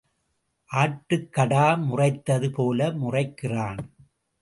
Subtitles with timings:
[0.71, 3.81] ஆட்டுக்கடா முறைத்தது போல முறைக்கிறான்.